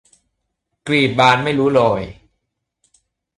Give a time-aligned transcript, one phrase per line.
[0.87, 2.01] กลีบบานไม่รู้โรย